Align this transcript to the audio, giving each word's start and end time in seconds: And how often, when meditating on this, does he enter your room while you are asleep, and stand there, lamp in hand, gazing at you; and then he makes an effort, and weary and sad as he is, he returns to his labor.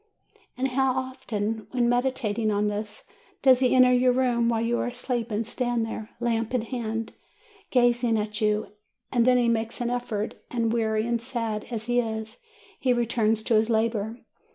And 0.57 0.69
how 0.69 0.93
often, 0.93 1.67
when 1.69 1.87
meditating 1.87 2.49
on 2.49 2.65
this, 2.65 3.03
does 3.43 3.59
he 3.59 3.75
enter 3.75 3.93
your 3.93 4.11
room 4.11 4.49
while 4.49 4.59
you 4.59 4.79
are 4.79 4.87
asleep, 4.87 5.29
and 5.29 5.45
stand 5.45 5.85
there, 5.85 6.09
lamp 6.19 6.55
in 6.55 6.63
hand, 6.63 7.13
gazing 7.69 8.17
at 8.17 8.41
you; 8.41 8.71
and 9.11 9.25
then 9.25 9.37
he 9.37 9.47
makes 9.47 9.79
an 9.79 9.91
effort, 9.91 10.33
and 10.49 10.73
weary 10.73 11.05
and 11.05 11.21
sad 11.21 11.67
as 11.69 11.85
he 11.85 11.99
is, 11.99 12.39
he 12.79 12.93
returns 12.93 13.43
to 13.43 13.53
his 13.53 13.69
labor. 13.69 14.17